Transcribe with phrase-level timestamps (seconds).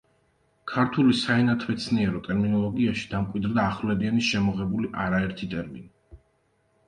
[0.69, 6.19] ქართული საენათმეცნიერო ტერმინოლოგიაში დამკვიდრდა ახვლედიანის შემოღებული არაერთი ტერმინი.